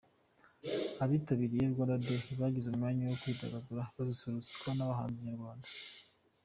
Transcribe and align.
Abitabiriye 1.03 1.65
Rwanda 1.73 2.01
Day 2.05 2.21
bagize 2.41 2.67
umwanya 2.69 3.03
wo 3.09 3.15
kwidagadura 3.21 3.83
basusurutswa 3.95 4.69
n’abahanzi 4.73 5.21
nyarwanda. 5.29 5.67